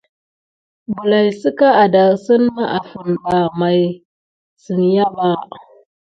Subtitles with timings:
[0.93, 3.79] Bəlay sika adasine mà afine ɓa may
[4.53, 5.39] kusimaya pay.